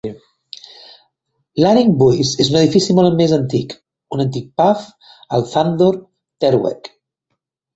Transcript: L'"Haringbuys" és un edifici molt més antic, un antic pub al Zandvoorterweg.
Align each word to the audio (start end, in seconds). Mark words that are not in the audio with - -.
L'"Haringbuys" 1.63 2.31
és 2.45 2.49
un 2.53 2.57
edifici 2.61 2.95
molt 3.01 3.17
més 3.21 3.35
antic, 3.39 3.77
un 4.17 4.25
antic 4.25 4.49
pub 4.63 4.83
al 5.37 5.47
Zandvoorterweg. 5.53 6.91